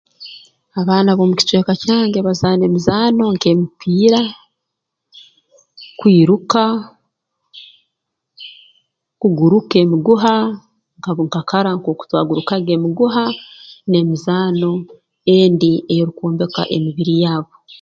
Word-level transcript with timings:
Abaana 0.81 1.09
b'omu 1.13 1.35
kicweka 1.39 1.73
kyange 1.83 2.19
bazaana 2.27 2.63
emizaano 2.69 3.23
nk'emipiira 3.33 4.21
kwiruka 5.99 6.63
kuguruka 9.21 9.75
emiguha 9.83 10.35
nkab 10.97 11.17
nka 11.25 11.41
kara 11.49 11.71
nk'oku 11.75 12.03
twagurukaga 12.09 12.71
emiguha 12.77 13.23
n'emizaano 13.89 14.69
endi 15.35 15.71
eyeerukwombeka 15.91 16.61
emibiri 16.75 17.13
yaabu 17.23 17.53